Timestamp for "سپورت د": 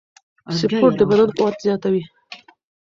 0.59-1.01